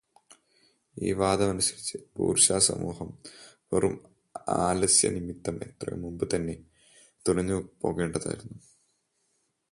[0.97, 3.09] ഈ വാദമനുസരിച്ച് ബൂർഷ്വാ സമൂഹം
[3.73, 3.95] വെറും
[4.49, 6.55] ആലസ്യം നിമിത്തം എത്രയോ മുമ്പുതന്നെ
[7.27, 8.59] തുലഞ്ഞുപോകേണ്ടതായരിന്നു.